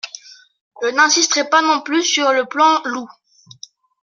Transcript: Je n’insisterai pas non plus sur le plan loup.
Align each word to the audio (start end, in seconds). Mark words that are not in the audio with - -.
Je 0.81 0.87
n’insisterai 0.87 1.47
pas 1.47 1.61
non 1.61 1.79
plus 1.81 2.01
sur 2.03 2.31
le 2.33 2.45
plan 2.45 2.81
loup. 2.85 3.07